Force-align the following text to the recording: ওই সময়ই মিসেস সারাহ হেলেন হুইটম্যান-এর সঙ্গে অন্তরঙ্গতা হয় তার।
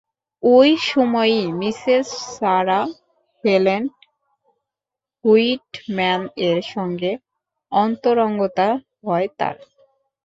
ওই 0.43 0.69
সময়ই 0.85 1.45
মিসেস 1.59 2.07
সারাহ 2.35 2.87
হেলেন 3.43 3.83
হুইটম্যান-এর 5.25 6.59
সঙ্গে 6.73 7.11
অন্তরঙ্গতা 7.71 8.67
হয় 9.05 9.27
তার। 9.39 9.55